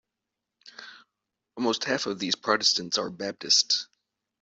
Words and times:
Almost 1.57 1.83
half 1.83 2.07
of 2.07 2.17
these 2.17 2.33
Protestants 2.35 2.97
are 2.97 3.11
Baptists. 3.11 3.87